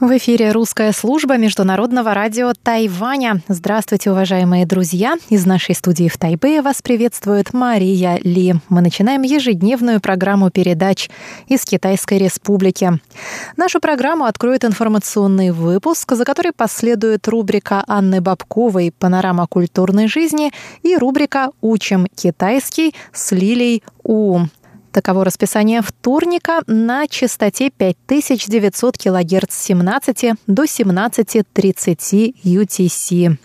[0.00, 3.42] В эфире русская служба Международного радио Тайваня.
[3.48, 5.16] Здравствуйте, уважаемые друзья!
[5.28, 8.54] Из нашей студии в Тайбэе вас приветствует Мария Ли.
[8.68, 11.10] Мы начинаем ежедневную программу передач
[11.48, 13.00] из Китайской Республики.
[13.56, 20.52] Нашу программу откроет информационный выпуск, за который последует рубрика Анны Бабковой «Панорама культурной жизни»
[20.84, 24.42] и рубрика «Учим китайский» с Лилей У.
[24.98, 33.36] Таково расписание вторника на частоте 5900 кГц с 17 до 17.30 UTC.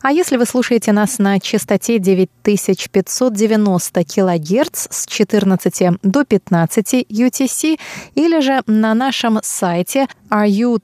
[0.00, 7.80] А если вы слушаете нас на частоте 9590 кГц с 14 до 15 UTC
[8.14, 10.78] или же на нашем сайте ru.rti.org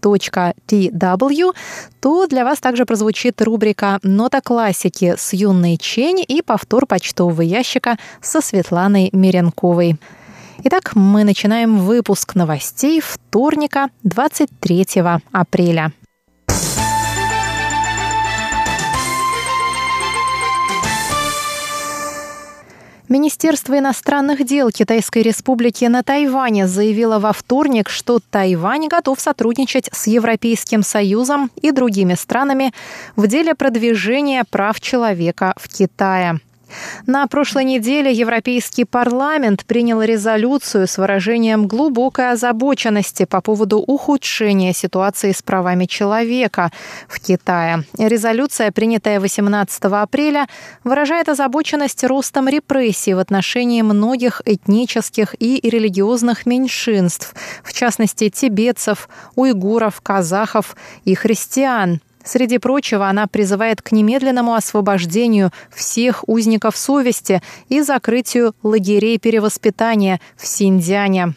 [0.00, 1.54] tw,
[2.00, 7.96] то для вас также прозвучит рубрика «Нота классики» с юной Чень и повтор почтового ящика
[8.20, 9.96] со Светланой Меренковой.
[10.64, 14.86] Итак, мы начинаем выпуск новостей вторника, 23
[15.32, 15.92] апреля.
[23.08, 30.08] Министерство иностранных дел Китайской Республики на Тайване заявило во вторник, что Тайвань готов сотрудничать с
[30.08, 32.72] Европейским Союзом и другими странами
[33.14, 36.40] в деле продвижения прав человека в Китае.
[37.06, 45.32] На прошлой неделе Европейский парламент принял резолюцию с выражением глубокой озабоченности по поводу ухудшения ситуации
[45.32, 46.72] с правами человека
[47.08, 47.84] в Китае.
[47.98, 50.46] Резолюция, принятая 18 апреля,
[50.84, 60.00] выражает озабоченность ростом репрессий в отношении многих этнических и религиозных меньшинств, в частности тибетцев, уйгуров,
[60.00, 62.00] казахов и христиан.
[62.26, 70.44] Среди прочего, она призывает к немедленному освобождению всех узников совести и закрытию лагерей перевоспитания в
[70.44, 71.34] Синьцзяне.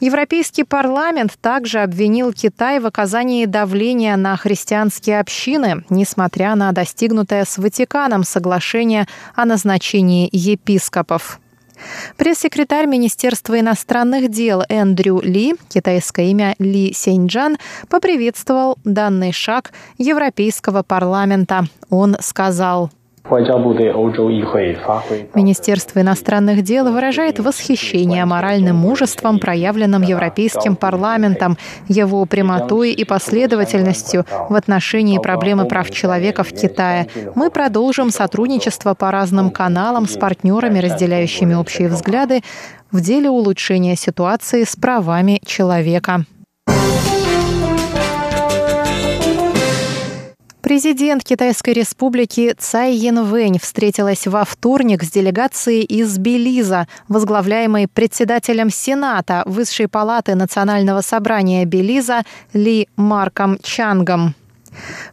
[0.00, 7.56] Европейский парламент также обвинил Китай в оказании давления на христианские общины, несмотря на достигнутое с
[7.56, 9.06] Ватиканом соглашение
[9.36, 11.38] о назначении епископов.
[12.16, 17.58] Пресс-секретарь Министерства иностранных дел Эндрю Ли, китайское имя Ли Сеньджан,
[17.88, 21.64] поприветствовал данный шаг Европейского парламента.
[21.90, 22.90] Он сказал,
[25.34, 31.56] Министерство иностранных дел выражает восхищение моральным мужеством, проявленным Европейским парламентом,
[31.88, 37.08] его прямотой и последовательностью в отношении проблемы прав человека в Китае.
[37.34, 42.40] Мы продолжим сотрудничество по разным каналам с партнерами, разделяющими общие взгляды
[42.90, 46.24] в деле улучшения ситуации с правами человека.
[50.68, 59.44] Президент Китайской республики Цай Янвэнь встретилась во вторник с делегацией из Белиза, возглавляемой председателем Сената
[59.46, 62.20] Высшей палаты Национального собрания Белиза
[62.52, 64.34] Ли Марком Чангом.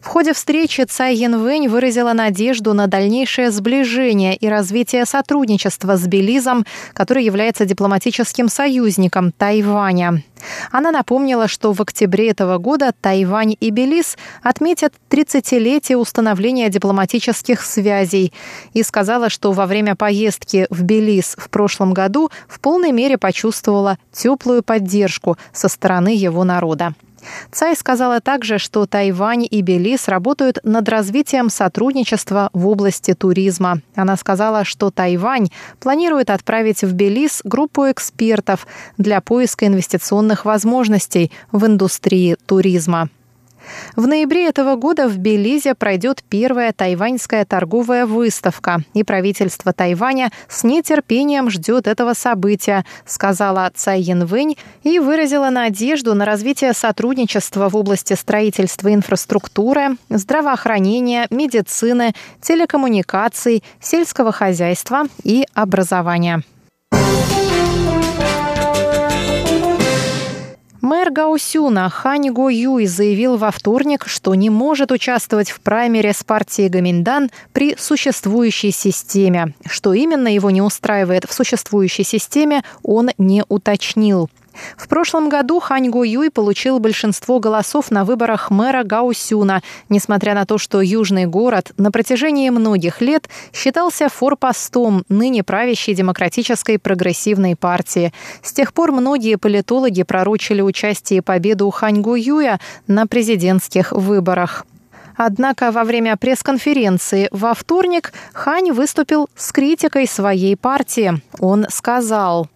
[0.00, 6.64] В ходе встречи Цай Янвэнь выразила надежду на дальнейшее сближение и развитие сотрудничества с Белизом,
[6.92, 10.22] который является дипломатическим союзником Тайваня.
[10.70, 18.32] Она напомнила, что в октябре этого года Тайвань и Белиз отметят 30-летие установления дипломатических связей
[18.72, 23.98] и сказала, что во время поездки в Белиз в прошлом году в полной мере почувствовала
[24.12, 26.94] теплую поддержку со стороны его народа.
[27.50, 33.80] Цай сказала также, что Тайвань и Белиз работают над развитием сотрудничества в области туризма.
[33.94, 35.48] Она сказала, что Тайвань
[35.80, 38.66] планирует отправить в Белиз группу экспертов
[38.98, 43.08] для поиска инвестиционных возможностей в индустрии туризма.
[43.94, 50.64] В ноябре этого года в Белизе пройдет первая тайваньская торговая выставка, и правительство Тайваня с
[50.64, 58.14] нетерпением ждет этого события, сказала Цай Янвэнь и выразила надежду на развитие сотрудничества в области
[58.14, 66.42] строительства инфраструктуры, здравоохранения, медицины, телекоммуникаций, сельского хозяйства и образования.
[70.86, 76.22] Мэр Гаусюна Хань Го Юй заявил во вторник, что не может участвовать в праймере с
[76.22, 79.52] партией Гаминдан при существующей системе.
[79.66, 84.30] Что именно его не устраивает в существующей системе, он не уточнил.
[84.76, 90.46] В прошлом году Хань Го Юй получил большинство голосов на выборах мэра Гаусюна, несмотря на
[90.46, 98.12] то, что южный город на протяжении многих лет считался форпостом ныне правящей демократической прогрессивной партии.
[98.42, 104.64] С тех пор многие политологи пророчили участие и победу Хань Го Юя на президентских выборах.
[105.16, 111.22] Однако во время пресс-конференции во вторник Хань выступил с критикой своей партии.
[111.38, 112.48] Он сказал,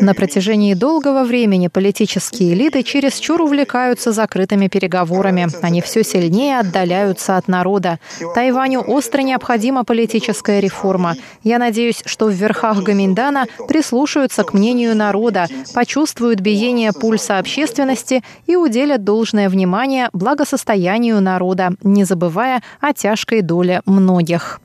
[0.00, 5.48] на протяжении долгого времени политические элиты чересчур увлекаются закрытыми переговорами.
[5.62, 7.98] Они все сильнее отдаляются от народа.
[8.34, 11.14] Тайваню остро необходима политическая реформа.
[11.42, 18.56] Я надеюсь, что в верхах Гаминдана прислушаются к мнению народа, почувствуют биение пульса общественности и
[18.56, 24.60] уделят должное внимание благосостоянию народа, не забывая о тяжкой доле многих.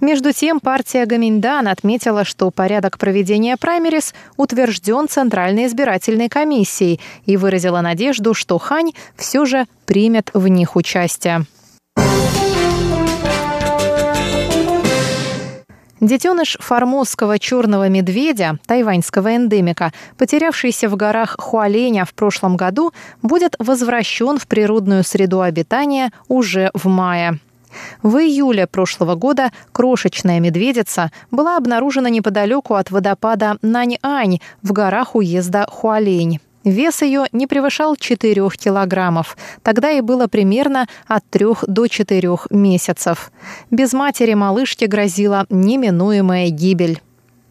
[0.00, 7.80] Между тем, партия Гаминьдан отметила, что порядок проведения праймерис утвержден Центральной избирательной комиссией и выразила
[7.80, 11.46] надежду, что Хань все же примет в них участие.
[16.00, 22.92] Детеныш формозского черного медведя, тайваньского эндемика, потерявшийся в горах Хуаленя в прошлом году,
[23.22, 27.38] будет возвращен в природную среду обитания уже в мае.
[28.02, 35.66] В июле прошлого года крошечная медведица была обнаружена неподалеку от водопада Нань-Ань в горах уезда
[35.70, 36.40] Хуалень.
[36.66, 39.36] Вес ее не превышал 4 килограммов.
[39.62, 43.30] Тогда ей было примерно от 3 до 4 месяцев.
[43.70, 47.00] Без матери малышке грозила неминуемая гибель.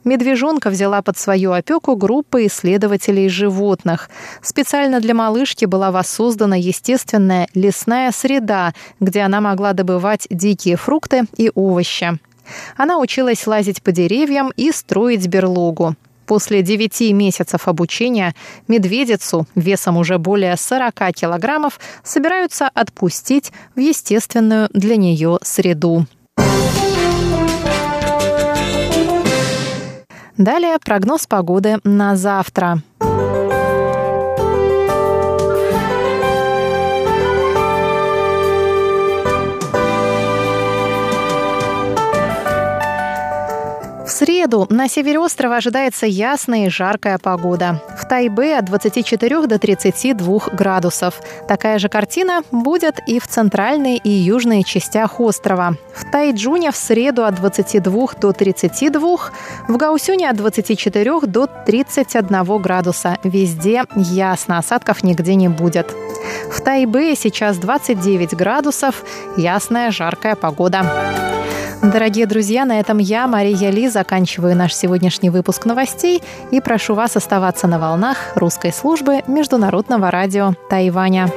[0.06, 4.10] Медвежонка взяла под свою опеку группа исследователей животных.
[4.42, 11.52] Специально для малышки была воссоздана естественная лесная среда, где она могла добывать дикие фрукты и
[11.56, 12.20] овощи.
[12.78, 15.96] Она училась лазить по деревьям и строить берлогу.
[16.28, 18.34] После девяти месяцев обучения
[18.68, 26.06] медведицу весом уже более 40 килограммов собираются отпустить в естественную для нее среду.
[30.38, 32.82] Далее прогноз погоды на завтра.
[44.10, 47.82] Среду на севере острова ожидается ясная и жаркая погода.
[47.98, 51.22] В Тайбе от 24 до 32 градусов.
[51.48, 55.76] Такая же картина будет и в центральной и южной частях острова.
[55.94, 59.18] В Тайджуне в среду от 22 до 32,
[59.68, 63.18] в Гаусюне от 24 до 31 градуса.
[63.24, 65.94] Везде ясно, осадков нигде не будет.
[66.52, 69.04] В Тайбе сейчас 29 градусов,
[69.38, 71.25] ясная жаркая погода.
[71.94, 76.22] Дорогие друзья, на этом я, Мария Ли, заканчиваю наш сегодняшний выпуск новостей
[76.52, 81.30] и прошу вас оставаться на волнах русской службы Международного радио Тайваня.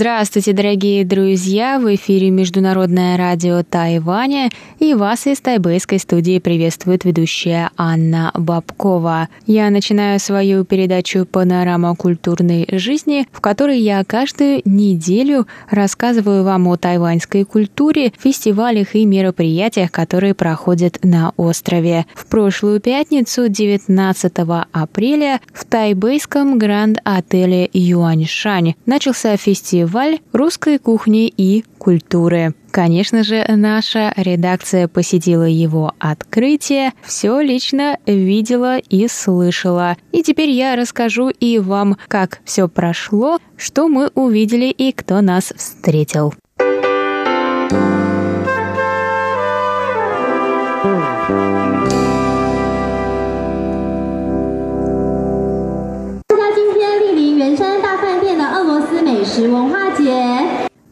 [0.00, 1.78] Здравствуйте, дорогие друзья!
[1.78, 4.48] В эфире Международное радио Тайваня
[4.78, 9.28] и вас из тайбэйской студии приветствует ведущая Анна Бабкова.
[9.44, 16.78] Я начинаю свою передачу «Панорама культурной жизни», в которой я каждую неделю рассказываю вам о
[16.78, 22.06] тайваньской культуре, фестивалях и мероприятиях, которые проходят на острове.
[22.14, 24.32] В прошлую пятницу, 19
[24.72, 32.54] апреля, в тайбэйском гранд-отеле Юаньшань начался фестиваль фестиваль русской кухни и культуры.
[32.70, 39.96] Конечно же, наша редакция посетила его открытие, все лично видела и слышала.
[40.12, 45.52] И теперь я расскажу и вам, как все прошло, что мы увидели и кто нас
[45.56, 46.34] встретил.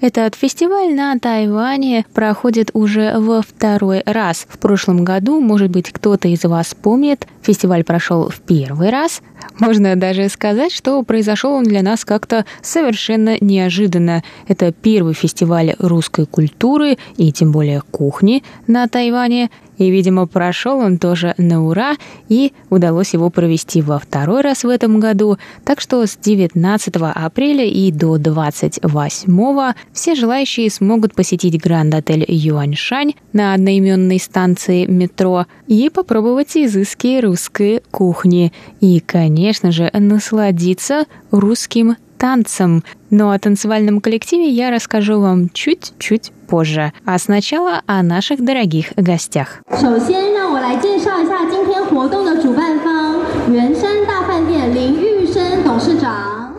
[0.01, 4.47] Этот фестиваль на Тайване проходит уже во второй раз.
[4.49, 9.23] В прошлом году, может быть, кто-то из вас помнит, фестиваль прошел в первый раз.
[9.59, 14.23] Можно даже сказать, что произошел он для нас как-то совершенно неожиданно.
[14.47, 20.99] Это первый фестиваль русской культуры и тем более кухни на Тайване– и, видимо, прошел он
[20.99, 21.95] тоже на ура,
[22.29, 25.39] и удалось его провести во второй раз в этом году.
[25.65, 33.55] Так что с 19 апреля и до 28 все желающие смогут посетить гранд-отель Юаньшань на
[33.55, 38.53] одноименной станции метро и попробовать изыски русской кухни.
[38.81, 39.28] И, конечно
[39.71, 42.83] же, насладиться русским танцем.
[43.11, 46.93] Но о танцевальном коллективе я расскажу вам чуть-чуть позже.
[47.05, 49.63] А сначала о наших дорогих гостях.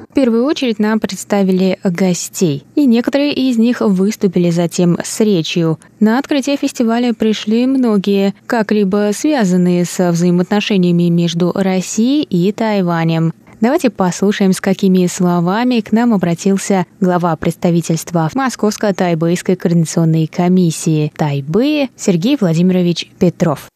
[0.10, 5.80] В первую очередь нам представили гостей, и некоторые из них выступили затем с речью.
[6.00, 13.34] На открытие фестиваля пришли многие, как-либо связанные со взаимоотношениями между Россией и Тайванем.
[13.62, 22.36] Давайте послушаем, с какими словами к нам обратился глава представительства Московско-Тайбэйской координационной комиссии Тайбэя Сергей
[22.40, 23.68] Владимирович Петров.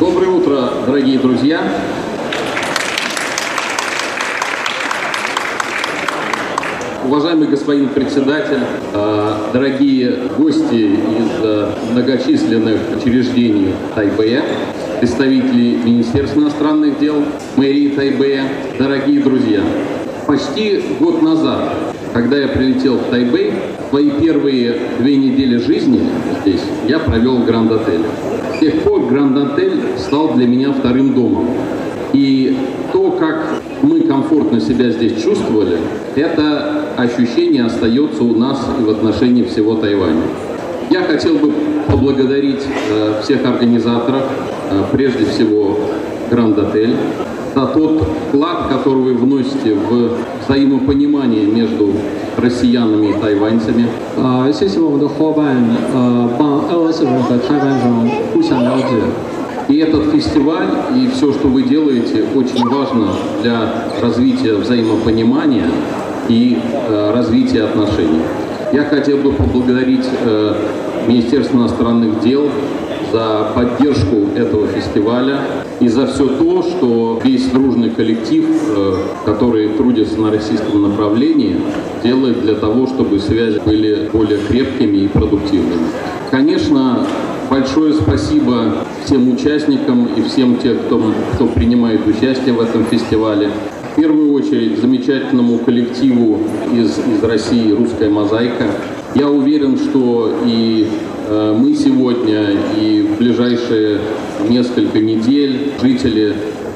[0.00, 1.60] Доброе утро, дорогие друзья!
[7.06, 8.60] Уважаемый господин председатель,
[8.94, 14.42] э, дорогие гости из э, многочисленных учреждений Тайбэя,
[15.00, 17.16] представители Министерства иностранных дел,
[17.56, 18.44] мэрии Тайбэя,
[18.78, 19.60] дорогие друзья.
[20.26, 21.74] Почти год назад,
[22.14, 23.52] когда я прилетел в Тайбэй,
[23.90, 26.00] свои первые две недели жизни
[26.40, 28.06] здесь я провел в Гранд-отеле.
[28.56, 31.50] С тех пор Гранд-отель стал для меня вторым домом.
[32.14, 32.56] И
[32.92, 33.46] то, как
[34.13, 35.77] комфортно себя здесь чувствовали,
[36.15, 40.23] это ощущение остается у нас и в отношении всего Тайваня.
[40.89, 41.51] Я хотел бы
[41.87, 44.23] поблагодарить э, всех организаторов,
[44.71, 45.77] э, прежде всего
[46.29, 46.95] Гранд Отель,
[47.55, 50.11] за тот вклад, который вы вносите в
[50.45, 51.91] взаимопонимание между
[52.37, 53.85] россиянами и тайваньцами.
[54.17, 55.57] 呃，谢谢我们的伙伴，
[55.93, 58.95] 呃，帮俄罗斯人和台湾人互相了解。
[59.68, 63.08] И этот фестиваль и все, что вы делаете, очень важно
[63.42, 65.68] для развития взаимопонимания
[66.28, 68.20] и э, развития отношений.
[68.72, 70.54] Я хотел бы поблагодарить э,
[71.06, 72.48] Министерство иностранных дел
[73.12, 75.40] за поддержку этого фестиваля
[75.80, 78.94] и за все то, что весь дружный коллектив, э,
[79.24, 81.56] который трудится на российском направлении,
[82.02, 85.86] делает для того, чтобы связи были более крепкими и продуктивными.
[86.30, 87.06] Конечно,
[87.54, 93.48] Большое спасибо всем участникам и всем тем, кто, кто принимает участие в этом фестивале.
[93.92, 96.40] В первую очередь замечательному коллективу
[96.72, 98.66] из, из России «Русская мозаика».
[99.14, 100.88] Я уверен, что и
[101.28, 104.00] э, мы сегодня, и в ближайшие
[104.48, 106.34] несколько недель жители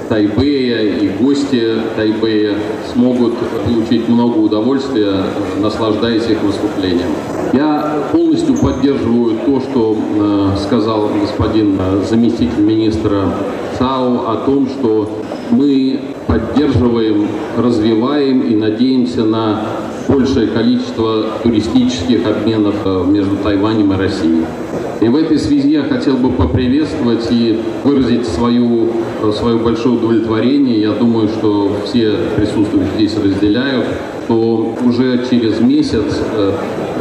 [0.08, 2.54] Тайбэя и гости Тайбэя
[2.92, 3.34] смогут
[3.64, 5.24] получить много удовольствия,
[5.60, 7.10] наслаждаясь их выступлением.
[7.52, 13.24] Я полностью поддерживаю то, что э, сказал господин э, заместитель министра
[13.78, 15.10] ЦАО о том, что
[15.50, 19.62] мы поддерживаем, развиваем и надеемся на
[20.08, 24.44] большее количество туристических обменов э, между Тайванем и Россией.
[25.00, 28.88] И в этой связи я хотел бы поприветствовать и выразить свою,
[29.22, 30.80] э, свое большое удовлетворение.
[30.80, 33.86] Я думаю, что все присутствующие здесь разделяют,
[34.24, 36.52] что уже через месяц э,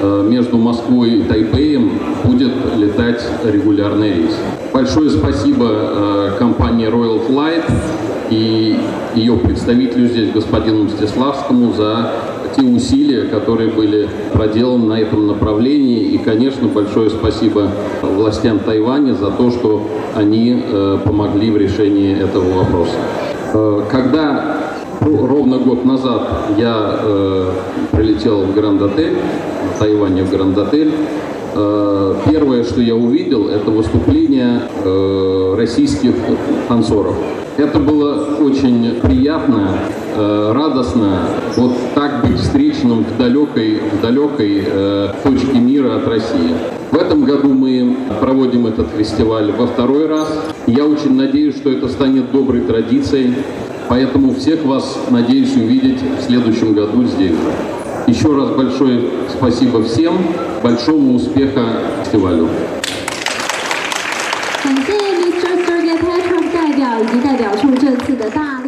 [0.01, 1.91] э, между Москвой и Тайбэем
[2.23, 4.35] будет летать регулярный рейс.
[4.71, 7.63] Большое спасибо компании Royal Flight
[8.29, 8.77] и
[9.15, 12.11] ее представителю здесь, господину Мстиславскому, за
[12.57, 15.99] те усилия, которые были проделаны на этом направлении.
[15.99, 17.69] И, конечно, большое спасибо
[18.01, 22.95] властям Тайваня за то, что они э, помогли в решении этого вопроса.
[23.53, 24.57] Э, когда
[25.01, 27.51] ровно год назад я э,
[27.91, 29.17] прилетел в Гранд-отель,
[29.75, 30.91] в Тайване в Гранд-отель,
[32.25, 36.13] первое, что я увидел, это выступление э, российских
[36.67, 37.15] танцоров.
[37.57, 39.69] Это было очень приятно,
[40.15, 41.21] э, радостно,
[41.55, 46.53] вот так быть встреченным в далекой, в далекой э, точке мира от России.
[46.91, 50.31] В этом году мы проводим этот фестиваль во второй раз.
[50.67, 53.33] Я очень надеюсь, что это станет доброй традицией,
[53.89, 57.35] поэтому всех вас надеюсь увидеть в следующем году здесь.
[58.06, 60.18] Еще раз большое спасибо всем,
[60.62, 61.60] большого успеха
[62.04, 62.48] фестивалю.
[67.02, 68.62] 以及代表处这次的大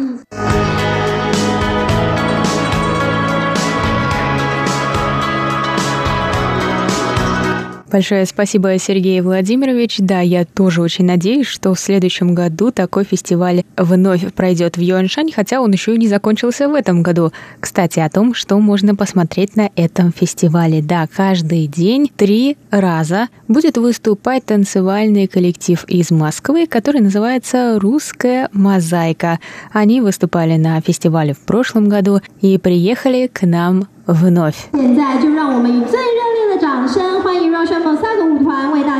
[7.91, 9.99] Большое спасибо, Сергей Владимирович.
[9.99, 15.31] Да, я тоже очень надеюсь, что в следующем году такой фестиваль вновь пройдет в Юаншань,
[15.31, 17.31] хотя он еще и не закончился в этом году.
[17.59, 20.81] Кстати, о том, что можно посмотреть на этом фестивале.
[20.81, 29.39] Да, каждый день три раза будет выступать танцевальный коллектив из Москвы, который называется «Русская мозаика».
[29.71, 34.67] Они выступали на фестивале в прошлом году и приехали к нам вновь.
[34.73, 38.99] 现在就让我们以最热烈的掌声欢迎 让我们三个舞团为大。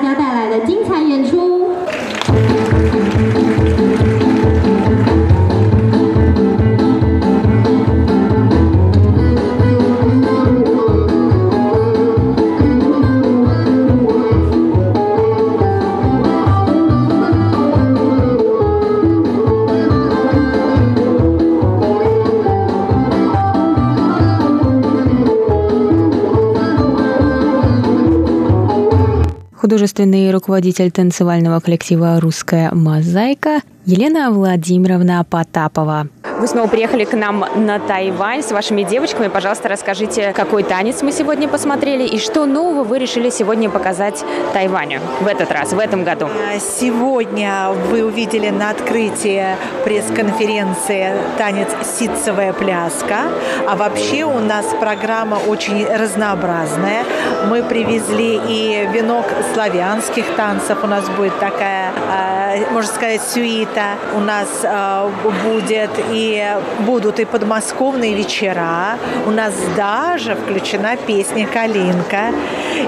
[29.70, 36.08] Художественный руководитель танцевального коллектива «Русская мозаика» Елена Владимировна Потапова.
[36.40, 39.28] Вы снова приехали к нам на Тайвань с вашими девочками.
[39.28, 45.00] Пожалуйста, расскажите, какой танец мы сегодня посмотрели и что нового вы решили сегодня показать Тайваню
[45.20, 46.30] в этот раз, в этом году?
[46.58, 49.48] Сегодня вы увидели на открытии
[49.84, 53.24] пресс-конференции танец «Ситцевая пляска».
[53.68, 57.04] А вообще у нас программа очень разнообразная.
[57.50, 60.78] Мы привезли и венок славянских танцев.
[60.82, 62.39] У нас будет такая, а,
[62.70, 63.96] можно сказать, сюита.
[64.14, 65.10] У нас а,
[65.44, 66.44] будет и
[66.80, 68.98] будут и подмосковные вечера.
[69.26, 72.32] У нас даже включена песня «Калинка»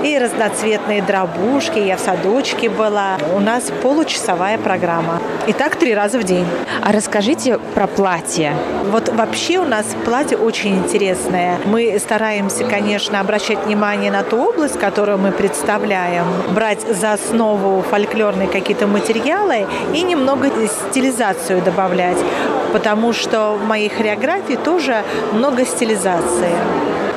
[0.02, 1.78] и разноцветные дробушки.
[1.78, 3.19] Я в садочке была.
[3.35, 5.21] У нас получасовая программа.
[5.47, 6.47] И так три раза в день.
[6.83, 8.54] А расскажите про платье.
[8.90, 11.59] Вот вообще у нас платье очень интересное.
[11.64, 18.49] Мы стараемся, конечно, обращать внимание на ту область, которую мы представляем, брать за основу фольклорные
[18.49, 19.51] какие-то материалы
[19.94, 20.50] и немного
[20.90, 22.18] стилизацию добавлять,
[22.73, 26.52] потому что в моей хореографии тоже много стилизации.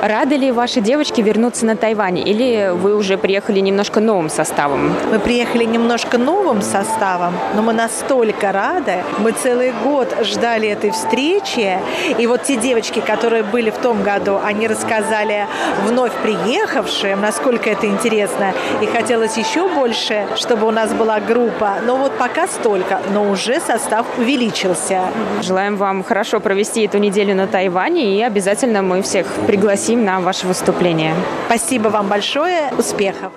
[0.07, 4.93] Рады ли ваши девочки вернуться на Тайвань или вы уже приехали немножко новым составом?
[5.11, 8.97] Мы приехали немножко новым составом, но мы настолько рады.
[9.17, 11.79] Мы целый год ждали этой встречи.
[12.19, 15.47] И вот те девочки, которые были в том году, они рассказали
[15.87, 18.53] вновь приехавшим, насколько это интересно.
[18.83, 21.77] И хотелось еще больше, чтобы у нас была группа.
[21.83, 25.01] Но вот пока столько, но уже состав увеличился.
[25.41, 30.19] Желаем вам хорошо провести эту неделю на Тайване и обязательно мы всех пригласим пригласим на
[30.19, 31.15] ваше выступление.
[31.47, 32.71] Спасибо вам большое.
[32.77, 33.31] Успехов!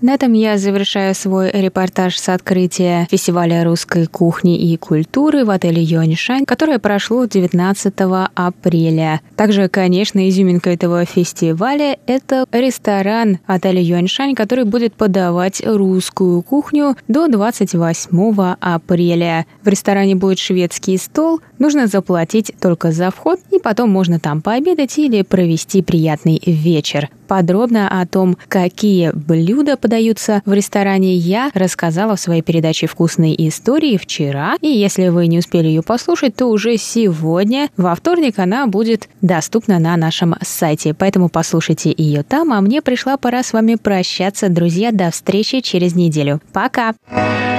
[0.00, 5.82] На этом я завершаю свой репортаж с открытия фестиваля русской кухни и культуры в отеле
[5.82, 7.94] Юаньшань, которое прошло 19
[8.34, 9.20] апреля.
[9.36, 17.28] Также, конечно, изюминка этого фестиваля– это ресторан отеля Юаньшань, который будет подавать русскую кухню до
[17.28, 19.44] 28 апреля.
[19.62, 24.98] В ресторане будет шведский стол, нужно заплатить только за вход, и потом можно там пообедать
[24.98, 27.08] или провести приятный вечер.
[27.28, 33.96] Подробно о том, какие блюда подаются в ресторане, я рассказала в своей передаче «Вкусные истории»
[33.96, 34.56] вчера.
[34.60, 39.78] И если вы не успели ее послушать, то уже сегодня, во вторник, она будет доступна
[39.78, 40.92] на нашем сайте.
[40.92, 42.52] Поэтому послушайте ее там.
[42.52, 44.90] А мне пришла пора с вами прощаться, друзья.
[44.90, 46.40] До встречи через неделю.
[46.52, 46.80] Пока!
[46.80, 47.49] Пока!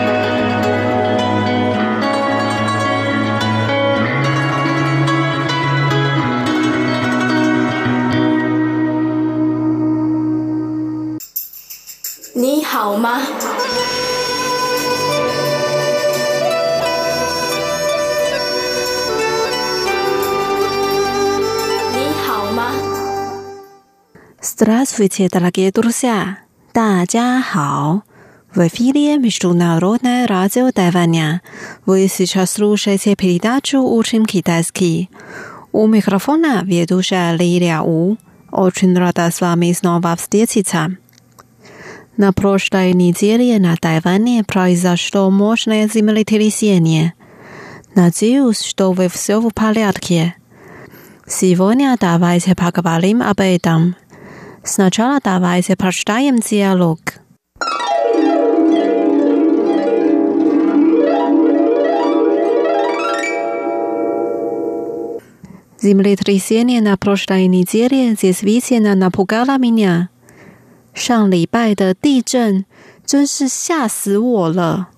[12.81, 13.21] 好吗？
[21.93, 22.73] 你好吗？
[24.41, 26.39] Здравствуйте, дорогие друзья!
[26.73, 28.03] 大家好！
[28.55, 31.43] В эфире Международное радио Тайваня.
[31.85, 35.11] Вы сейчас слушаете передачу «Учим китайский».
[35.73, 38.17] У микрофона ведущая Лилия У.
[38.51, 40.97] Очень рада с вами снова встретиться.
[42.18, 47.14] На прошлой неделе на Тайване произошло мощное землетрясение.
[47.96, 50.36] Надеюсь, что вы все в порядке.
[51.26, 53.96] Сегодня давайте поговорим об этом.
[54.64, 57.00] Сначала давайте прочитаем диалог.
[65.82, 70.11] Землетрясение на прошлой неделе действительно напугало меня.
[70.95, 72.65] 上礼拜的地震
[73.05, 74.89] 真是吓死我了。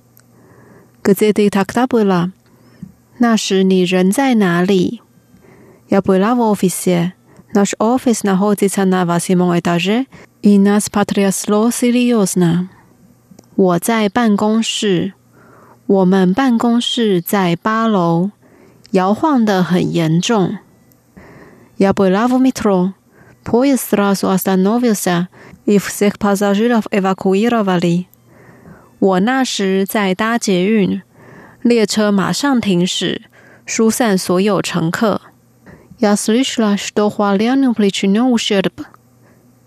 [1.03, 2.33] 可这对他可不了。
[3.19, 5.01] 那时你人在哪里？
[5.89, 7.13] 要不拉我 office？
[7.55, 10.07] Наш офис находится на восьмом этаже,
[10.43, 12.69] и нас потрясло серьезно.
[13.57, 15.15] 我在办公室，
[15.87, 18.31] 我们办公室在八楼，
[18.91, 20.59] 摇晃的很严重。
[21.79, 22.93] Я была в метро.
[23.45, 25.29] Поезд сразу остановился,
[25.65, 28.07] и всех пассажиров эвакуировали.
[28.99, 31.03] 我那时在搭捷运，
[31.63, 33.23] 列车马上停驶，
[33.65, 35.21] 疏散所有乘客。
[35.99, 38.85] Я слышала, что Хуаляню причинен ущерб.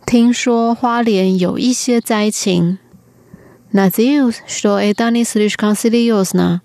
[0.05, 2.77] 听说花莲有一些灾情。
[3.71, 6.61] Надеюсь, что это не слишком серьезно.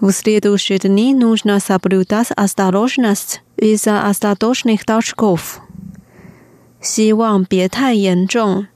[0.00, 5.60] В следующие дни нужно соблюдать осторожность из-за остаточных толчков.
[6.80, 8.66] 希望别太严重，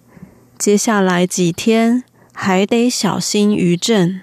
[0.59, 4.23] 接下来几天还得小心余震。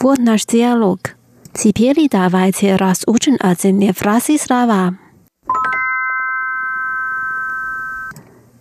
[0.00, 0.98] Вот наш диалог.
[1.52, 4.96] Теперь давайте разучим отдельные фразы и слова.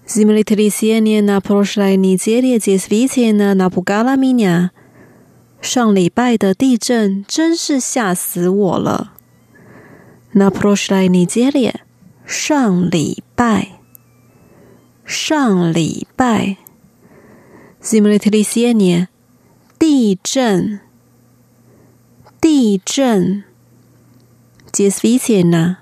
[0.06, 4.72] Землетрясение на прошлой неделе действительно напугало меня.
[5.65, 9.15] 上礼拜的地震真是吓死我了。
[10.35, 11.73] Naproshe ni jeli，
[12.27, 13.81] 上礼拜，
[15.07, 16.59] 上礼拜
[17.81, 19.07] ，zimleti sieni，
[19.79, 20.81] 地震，
[22.43, 23.45] 地震
[24.71, 25.77] ，jesviesina，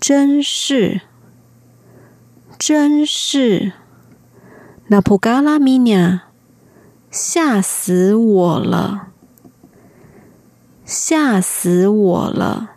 [0.00, 1.02] 真是，
[2.58, 3.72] 真是
[4.88, 6.27] ，napogalamina。
[7.09, 9.07] 吓死我了！
[10.85, 12.71] 吓死我了！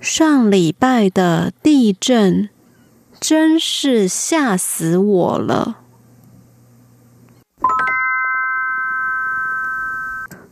[0.00, 2.48] 上礼拜的地震
[3.18, 5.78] 真是吓死我了。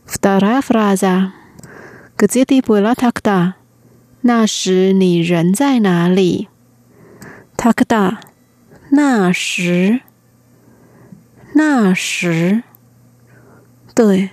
[0.05, 1.31] Вторая фраза.
[2.17, 3.53] Где ты была тогда?
[4.21, 6.49] 那时你人在哪里？
[7.55, 8.17] Тогда，
[8.91, 10.01] 那时。
[11.59, 12.63] 那时，
[13.93, 14.31] 对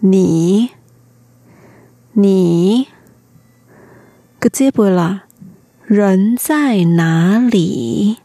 [0.00, 0.70] 你，
[2.12, 2.88] 你，
[4.38, 5.24] 个接不啦？
[5.84, 8.18] 人在哪里？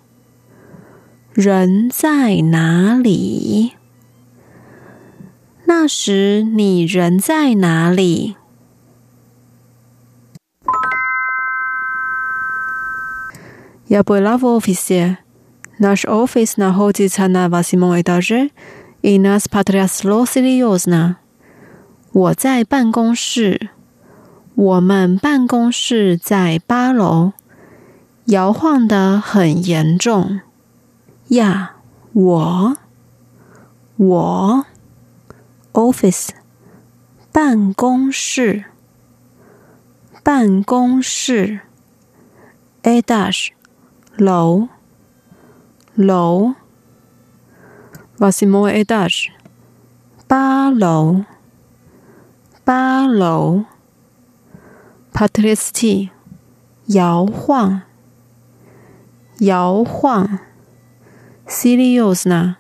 [1.34, 3.74] 人在哪里？
[5.66, 8.36] 那时你人在哪里？
[13.88, 15.18] Я была в офисе.
[15.80, 18.52] Наш офис находится на восьмом этаже,
[19.02, 21.18] и нас потрясло серьезно.
[22.14, 23.70] 我在办公室，
[24.56, 27.34] 我们办公室在八楼，
[28.26, 30.42] 摇晃的很严重。
[31.30, 31.78] 呀，
[32.14, 32.78] 我，
[33.98, 34.66] 我，
[35.74, 36.30] office，
[37.32, 38.66] 办公室，
[40.22, 41.62] 办公室，
[42.84, 43.50] etage，
[44.16, 44.68] 楼。
[45.99, 46.55] 楼
[48.19, 49.31] ，Vasimo etage，
[50.29, 51.25] 八楼，
[52.63, 53.65] 八楼
[55.13, 56.11] ，Patristi，
[56.87, 57.83] 摇晃，
[59.41, 60.39] 摇晃
[61.49, 62.55] ，Serious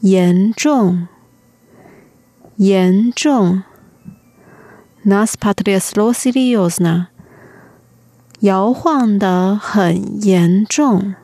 [0.00, 1.08] 严重，
[2.56, 3.64] 严重
[5.04, 7.06] ，Nas Patriaslo Serious
[8.40, 11.14] 摇晃的很严重。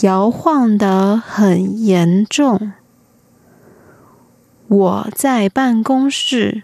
[0.00, 2.72] 摇晃的很严重。
[4.68, 6.62] 我在办公室，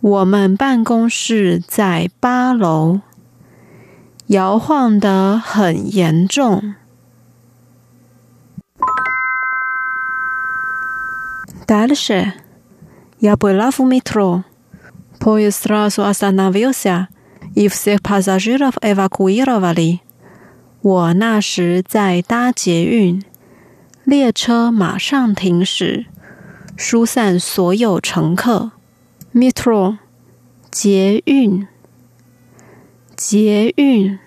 [0.00, 3.00] 我们办公室在八楼，
[4.26, 6.74] 摇晃的很严重。
[11.66, 12.34] Дальше
[13.20, 14.44] я была в метро.
[15.20, 17.08] Поезд сразу остановился,
[17.54, 20.00] и всех пассажиров эвакуировали.
[20.80, 23.22] 我那时在搭捷运，
[24.04, 26.06] 列车马上停驶，
[26.76, 28.72] 疏散所有乘客。
[29.32, 29.96] Metro，
[30.70, 31.66] 捷运，
[33.16, 34.18] 捷运。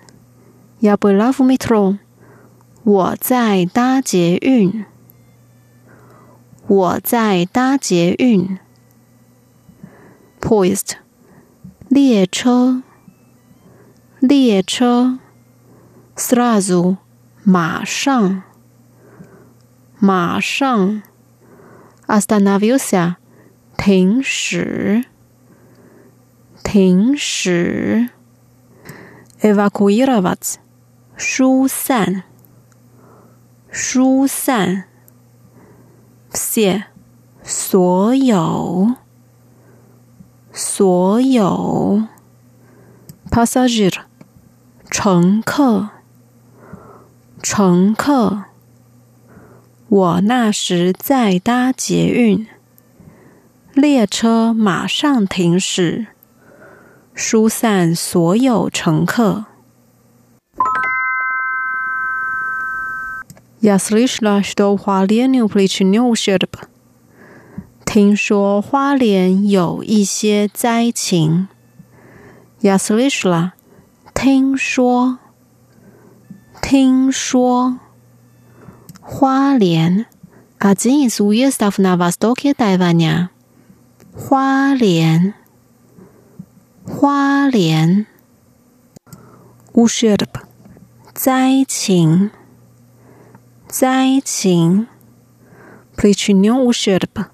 [0.80, 1.98] Я была в метро。
[2.84, 4.84] 我在搭捷运，
[6.66, 8.58] 我在搭捷运。
[10.40, 10.92] Post，
[11.88, 12.82] 列车，
[14.20, 15.18] 列车。
[16.16, 16.96] Сразу，
[17.44, 18.42] 马上，
[19.98, 21.02] 马上。
[22.06, 23.16] Остановился，
[23.76, 25.04] 停驶，
[26.64, 28.08] 停驶。
[29.40, 30.56] Эвакуировать，
[31.16, 32.24] 疏散，
[33.70, 34.84] 疏散。
[36.32, 36.84] 谢
[37.42, 38.94] 所有
[40.52, 42.04] 所有
[43.30, 43.94] passager
[44.90, 45.88] 乘客
[47.42, 48.44] 乘客。
[49.88, 52.46] 我那时在搭捷运，
[53.72, 56.08] 列车马上停驶，
[57.14, 59.46] 疏散所有乘客。
[63.60, 66.68] Я слышала, что в Хуалине причинил ущерб。
[67.84, 71.48] 听说花莲有一些灾情。
[72.60, 73.52] Я слышала，
[74.14, 75.18] 听说，
[76.62, 77.78] 听说。
[79.00, 80.04] 花莲，
[80.58, 83.30] один из уездов на востоке Тайваня。
[84.14, 85.32] 花莲，
[86.84, 88.06] 花莲，
[89.72, 90.28] ущерб，
[91.14, 92.30] 灾情，
[93.66, 94.88] 灾情，
[95.96, 97.28] причинил ущерб，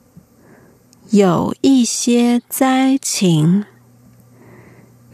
[1.11, 3.65] 有一些灾情，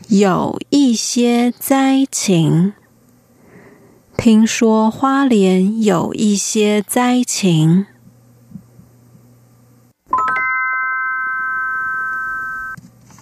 [0.09, 2.75] 有一些灾情。
[4.17, 7.87] 听说花莲有一些灾情。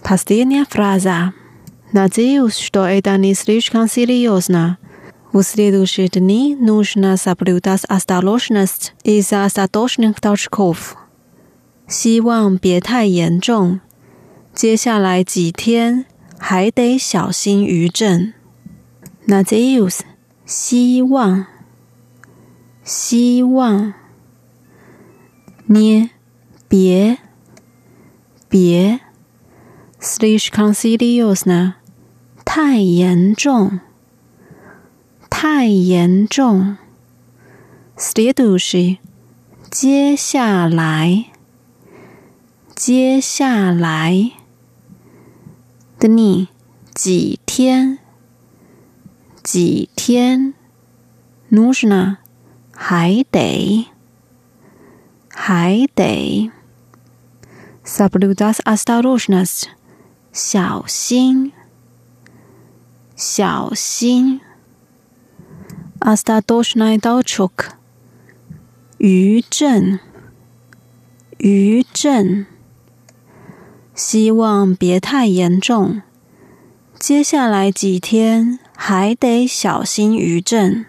[0.03, 1.33] Последняя фраза.
[1.93, 4.77] Надеюсь, что это не слишком серьезно.
[5.31, 10.97] В следующие дни нужно соблюдать осторожность из-за остаточных толчков.
[11.87, 13.79] 希望别太严重。
[14.53, 16.05] 接下来几天
[16.37, 18.33] 还得小心余震。
[19.25, 20.01] Надеюсь.
[20.46, 21.46] 希望，
[22.82, 23.94] 希望，
[25.66, 26.10] 捏，
[26.68, 27.18] 别，
[28.48, 29.00] 别
[29.98, 31.76] ，sluch consilius 呢？
[32.44, 33.80] 太严重，
[35.30, 36.76] 太严重
[37.96, 38.98] ，stediuduci，
[39.70, 41.24] 接下来，
[42.76, 44.32] 接下来，
[45.98, 46.48] 等你
[46.92, 47.98] 几天？
[49.44, 50.54] 几天
[51.50, 52.16] ，нужно
[52.72, 53.88] 还得，
[55.28, 56.50] 还得。
[57.84, 59.64] Соблюдать осторожность
[60.32, 61.52] 小心，
[63.14, 64.40] 小心。
[66.00, 67.76] Осторожный толчок
[68.96, 70.00] 余震，
[71.36, 72.46] 余震。
[73.94, 76.00] 希望别太严重。
[76.98, 78.58] 接下来几天。
[78.86, 80.84] 还得小心余震。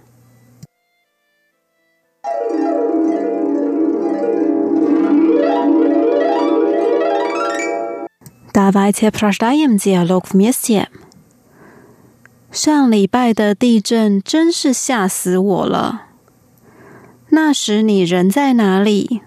[12.52, 16.08] 上礼拜的地震真是吓死我了。
[17.30, 19.22] 那时你人在哪里？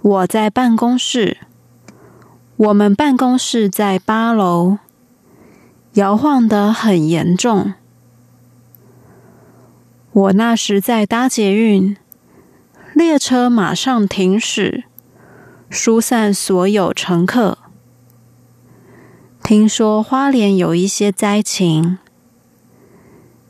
[0.00, 1.40] 我在办公室。
[2.56, 4.78] 我们办公室在八楼。
[5.96, 7.72] 摇晃的很严重。
[10.12, 11.96] 我那时在搭捷运，
[12.92, 14.84] 列车马上停驶，
[15.70, 17.56] 疏散所有乘客。
[19.42, 21.96] 听说花莲有一些灾情，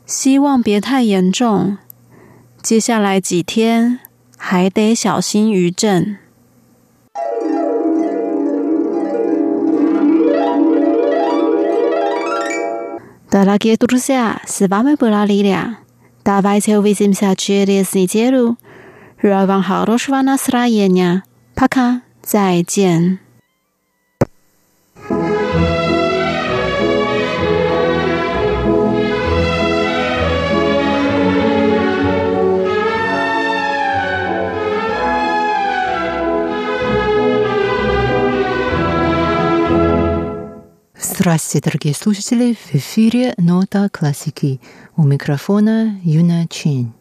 [0.05, 1.77] 希望别太严重。
[2.61, 3.99] 接下来几天
[4.37, 6.17] 还得小心余震。
[13.31, 15.79] Дорогие друзья, с вами была Лилия.
[16.23, 18.57] Давайте увидимся через неделю.
[19.21, 21.23] Желаю вам хорошего настроения.
[21.55, 22.01] Пока.
[22.27, 23.26] 再见。
[41.19, 42.53] Здравствуйте, дорогие слушатели!
[42.53, 44.61] В эфире «Нота классики».
[44.95, 46.93] У микрофона Юна Чин.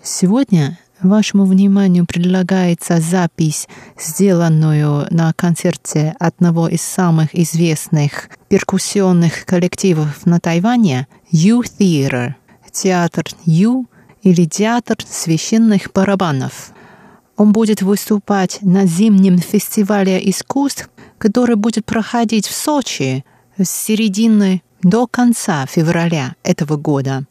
[0.00, 3.66] Сегодня вашему вниманию предлагается запись,
[3.98, 12.34] сделанную на концерте одного из самых известных перкуссионных коллективов на Тайване Ю Theater,
[12.70, 13.88] театр Ю
[14.22, 16.70] или театр священных барабанов.
[17.36, 23.24] Он будет выступать на зимнем фестивале искусств который будет проходить в Сочи
[23.56, 27.24] с середины до конца февраля этого года.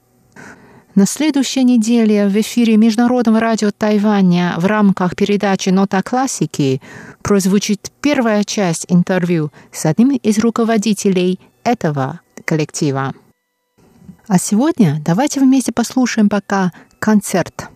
[0.95, 6.81] На следующей неделе в эфире Международного радио Тайваня в рамках передачи «Нота классики»
[7.23, 13.13] прозвучит первая часть интервью с одним из руководителей этого коллектива.
[14.27, 17.69] А сегодня давайте вместе послушаем пока концерт.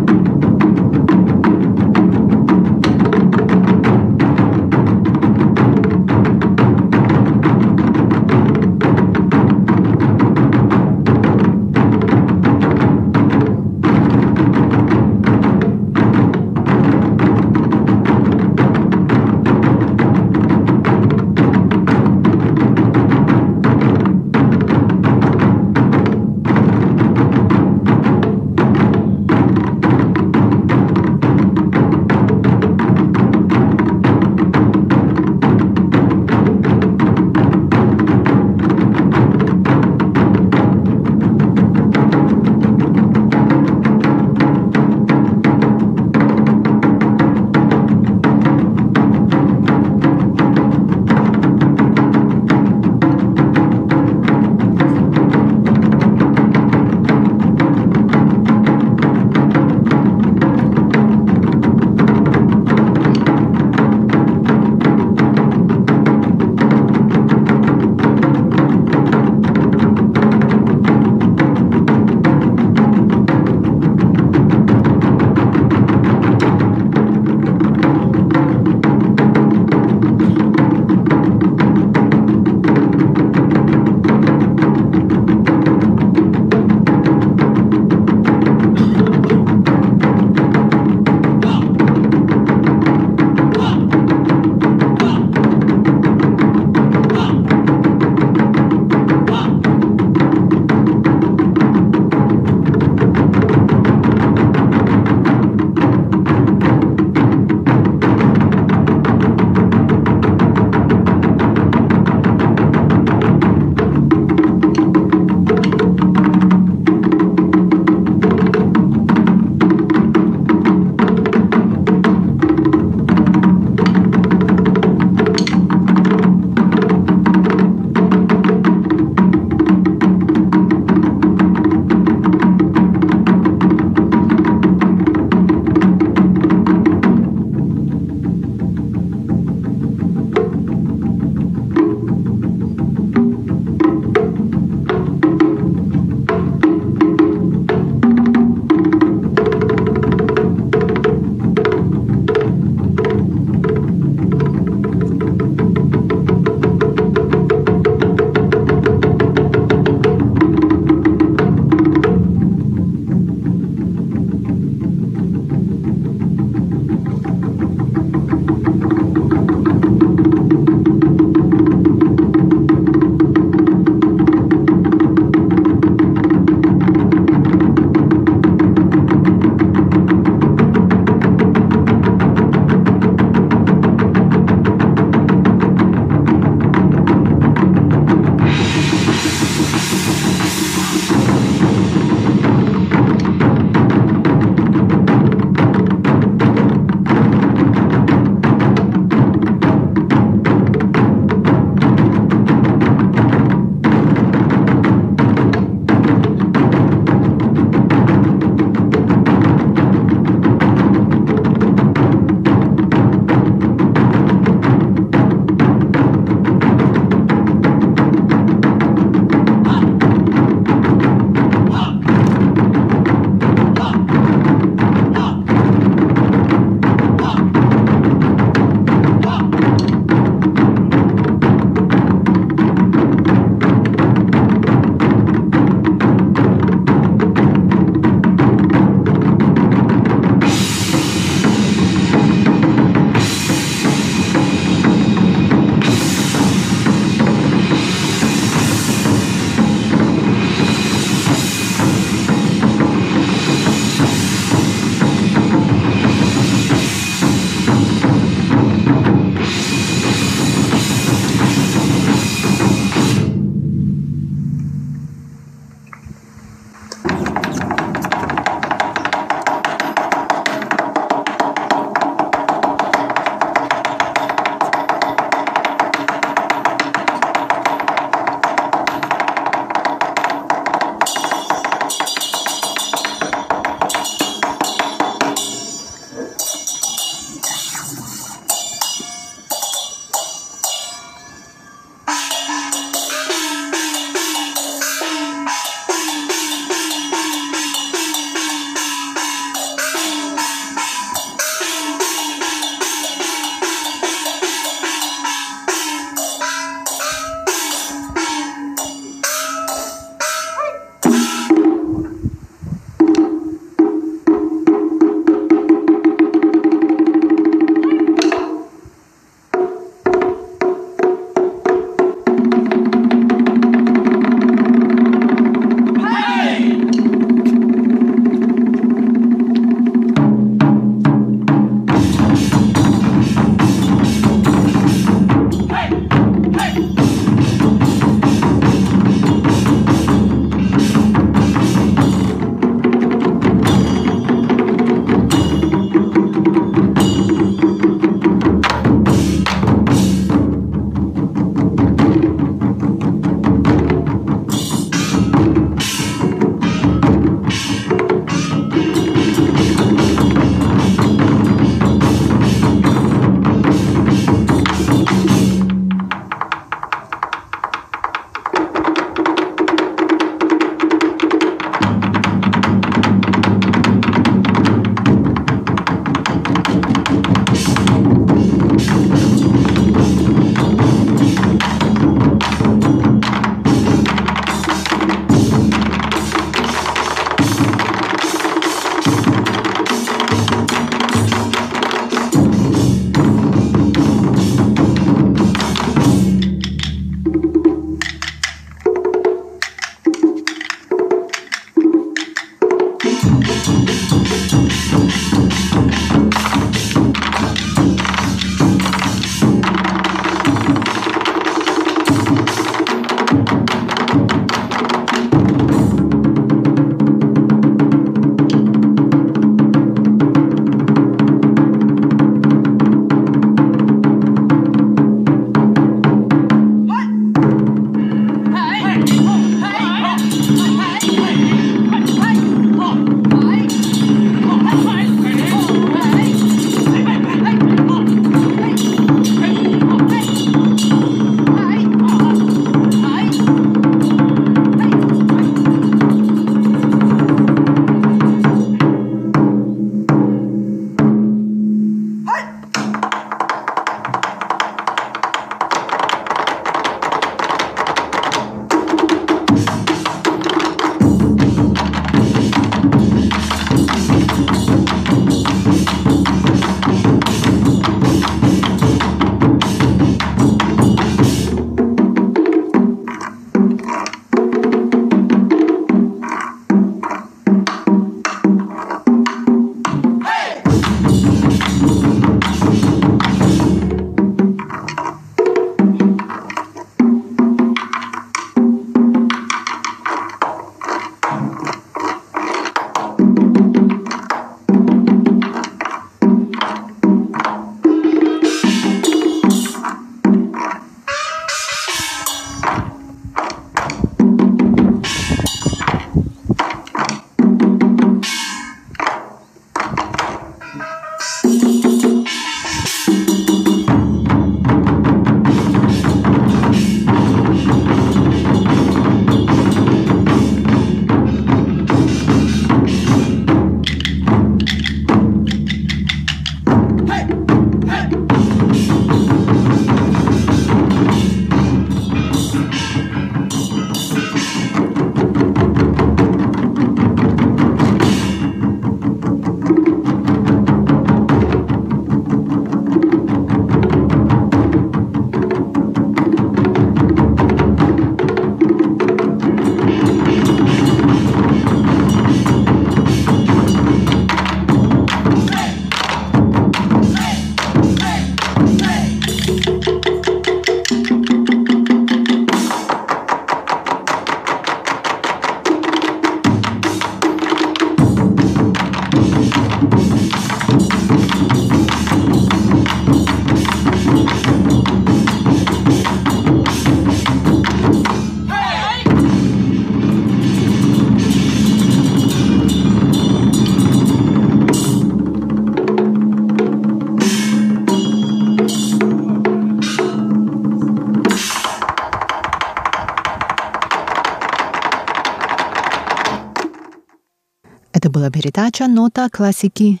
[598.24, 600.00] Была передача «Нота классики».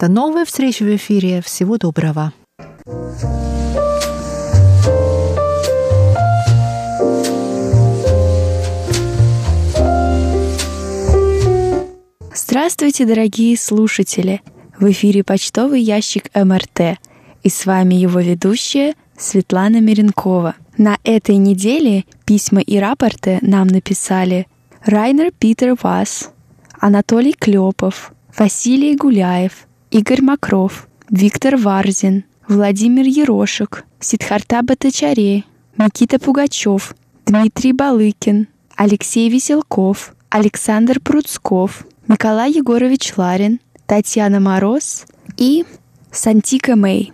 [0.00, 1.40] До новых встреч в эфире.
[1.40, 2.32] Всего доброго.
[12.34, 14.40] Здравствуйте, дорогие слушатели!
[14.78, 16.98] В эфире почтовый ящик МРТ.
[17.44, 20.56] И с вами его ведущая Светлана Миренкова.
[20.76, 24.48] На этой неделе письма и рапорты нам написали
[24.84, 26.30] Райнер Питер Вас,
[26.80, 35.44] Анатолий Клепов, Василий Гуляев, Игорь Макров, Виктор Варзин, Владимир Ерошек, Сидхарта Батачаре,
[35.76, 36.94] Никита Пугачев,
[37.26, 45.04] Дмитрий Балыкин, Алексей Веселков, Александр Пруцков, Николай Егорович Ларин, Татьяна Мороз
[45.36, 45.66] и
[46.10, 47.12] Сантика Мэй.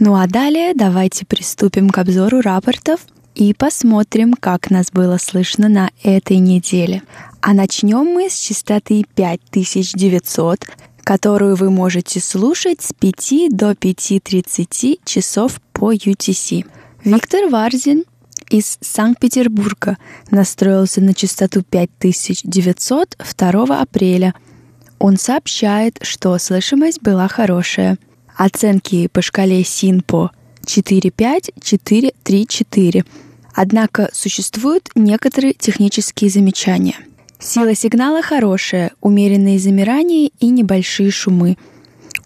[0.00, 5.90] Ну а далее давайте приступим к обзору рапортов и посмотрим, как нас было слышно на
[6.02, 7.02] этой неделе.
[7.40, 10.66] А начнем мы с частоты 5900,
[11.02, 16.66] которую вы можете слушать с 5 до 5.30 часов по UTC.
[17.04, 18.04] Виктор Варзин
[18.48, 19.96] из Санкт-Петербурга
[20.30, 24.34] настроился на частоту 5900 2 апреля.
[24.98, 27.98] Он сообщает, что слышимость была хорошая.
[28.36, 30.30] Оценки по шкале СИНПО
[30.66, 33.04] 4.5, 4.3,
[33.54, 36.96] Однако существуют некоторые технические замечания.
[37.38, 41.58] Сила сигнала хорошая, умеренные замирания и небольшие шумы.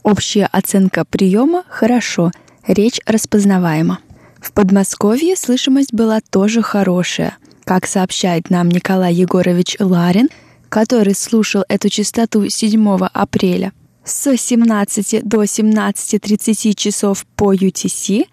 [0.02, 2.30] Общая оценка приема хорошо,
[2.66, 4.00] речь распознаваема.
[4.40, 7.36] В Подмосковье слышимость была тоже хорошая.
[7.64, 10.28] Как сообщает нам Николай Егорович Ларин,
[10.68, 13.72] который слушал эту частоту 7 апреля,
[14.06, 18.26] с 17 до 17.30 часов по UTC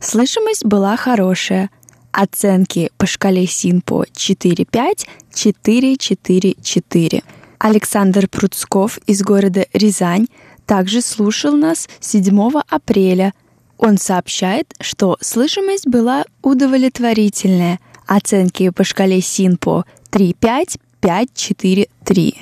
[0.00, 1.70] слышимость была хорошая–
[2.12, 7.22] Оценки по шкале СИНПО 4-5, 4-4-4.
[7.58, 10.26] Александр Пруцков из города Рязань
[10.66, 13.32] также слушал нас 7 апреля.
[13.78, 17.78] Он сообщает, что слышимость была удовлетворительная.
[18.06, 22.34] Оценки по шкале СИНПО 3-5, 5-4-3.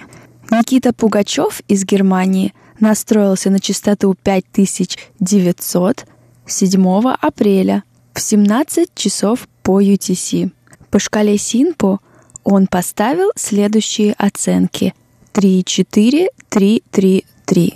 [0.50, 6.06] Никита Пугачев из Германии настроился на частоту 5900
[6.46, 7.82] 7 апреля
[8.14, 10.50] в 17 часов по UTC.
[10.90, 12.00] По шкале Синпо
[12.44, 14.94] он поставил следующие оценки
[15.34, 17.74] 3-4, 3-3-3.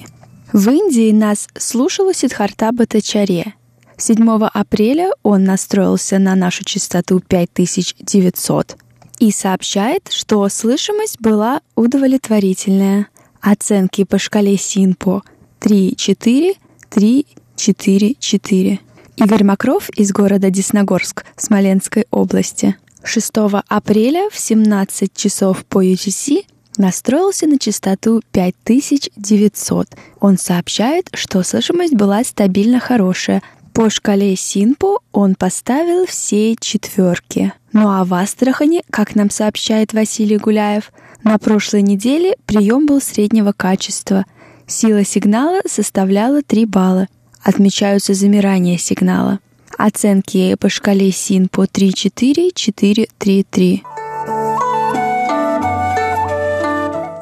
[0.52, 3.54] В Индии нас слушала Сидхарта Батачаре.
[3.98, 8.76] 7 апреля он настроился на нашу частоту 5900
[9.18, 13.06] и сообщает, что слышимость была удовлетворительная.
[13.42, 15.24] Оценки по шкале Синпо
[15.60, 16.54] 3-4,
[16.90, 18.78] 3-4-4.
[19.16, 23.32] Игорь Макров из города Десногорск Смоленской области 6
[23.68, 26.44] апреля в 17 часов по UTC
[26.76, 29.88] настроился на частоту 5900.
[30.20, 33.42] Он сообщает, что слышимость была стабильно хорошая.
[33.72, 37.52] По шкале Синпо он поставил все четверки.
[37.72, 40.92] Ну а в Астрахани, как нам сообщает Василий Гуляев,
[41.24, 44.24] на прошлой неделе прием был среднего качества.
[44.66, 47.08] Сила сигнала составляла 3 балла
[47.42, 49.40] отмечаются замирания сигнала.
[49.76, 53.80] Оценки по шкале СИН по 3-4, 4-3-3.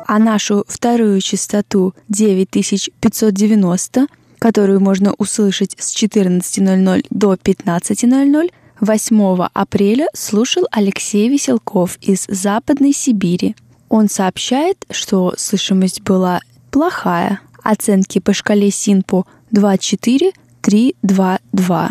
[0.06, 4.06] А нашу вторую частоту 9590,
[4.40, 13.54] которую можно услышать с 14.00 до 15.00, 8 апреля слушал Алексей Веселков из Западной Сибири.
[13.90, 17.40] Он сообщает, что слышимость была плохая.
[17.64, 20.32] Оценки по шкале СИНПО 24
[20.62, 21.90] 322.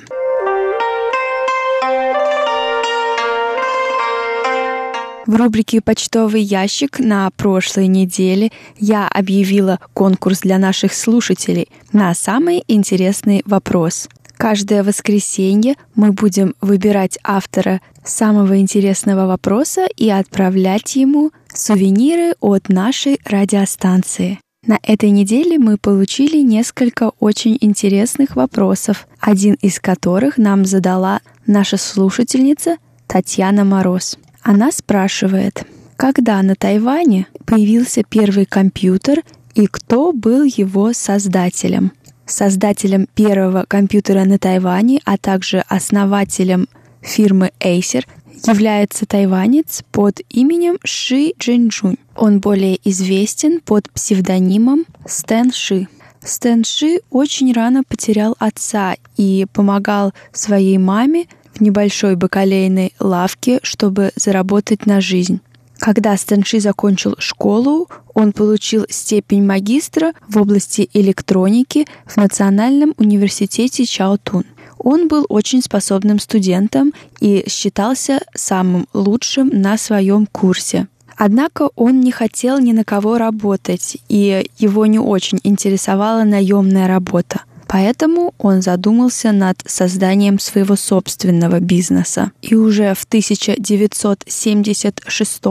[5.28, 12.64] В рубрике «Почтовый ящик» на прошлой неделе я объявила конкурс для наших слушателей на самый
[12.68, 14.08] интересный вопрос.
[14.38, 23.20] Каждое воскресенье мы будем выбирать автора самого интересного вопроса и отправлять ему сувениры от нашей
[23.26, 24.40] радиостанции.
[24.66, 31.78] На этой неделе мы получили несколько очень интересных вопросов, один из которых нам задала наша
[31.78, 34.18] слушательница Татьяна Мороз.
[34.42, 35.64] Она спрашивает,
[35.98, 41.92] когда на Тайване появился первый компьютер и кто был его создателем?
[42.26, 46.68] Создателем первого компьютера на Тайване, а также основателем
[47.02, 48.06] фирмы Acer
[48.48, 51.98] является тайванец под именем Ши Джинджунь.
[52.16, 55.88] Он более известен под псевдонимом Стэн Ши.
[56.22, 64.12] Стэн Ши очень рано потерял отца и помогал своей маме в небольшой бакалейной лавке, чтобы
[64.16, 65.42] заработать на жизнь.
[65.80, 74.44] Когда Стэнши закончил школу, он получил степень магистра в области электроники в Национальном университете Чаотун.
[74.80, 80.88] Он был очень способным студентом и считался самым лучшим на своем курсе.
[81.16, 87.42] Однако он не хотел ни на кого работать, и его не очень интересовала наемная работа.
[87.68, 92.32] Поэтому он задумался над созданием своего собственного бизнеса.
[92.42, 95.42] И уже в 1976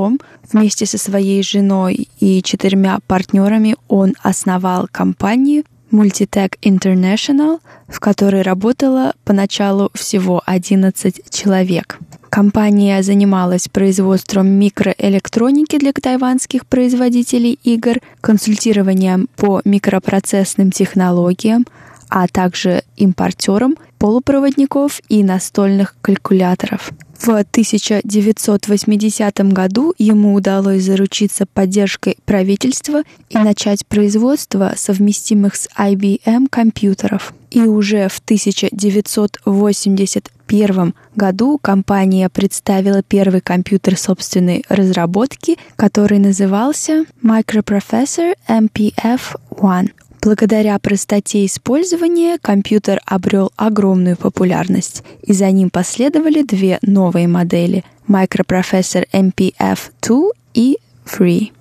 [0.53, 9.15] вместе со своей женой и четырьмя партнерами он основал компанию Multitech International, в которой работало
[9.25, 11.99] поначалу всего 11 человек.
[12.29, 21.67] Компания занималась производством микроэлектроники для тайванских производителей игр, консультированием по микропроцессным технологиям,
[22.11, 26.93] а также импортером полупроводников и настольных калькуляторов.
[27.19, 37.35] В 1980 году ему удалось заручиться поддержкой правительства и начать производство совместимых с IBM компьютеров.
[37.51, 49.91] И уже в 1981 году компания представила первый компьютер собственной разработки, который назывался Microprocessor MPF-1.
[50.21, 59.07] Благодаря простоте использования компьютер обрел огромную популярность, и за ним последовали две новые модели— Microprocessor
[59.13, 61.53] MPF-2 и Free.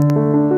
[0.00, 0.51] thank you